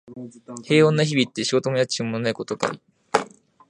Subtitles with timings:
[0.63, 2.81] 平穏な日々って、仕事も家賃もないことかい？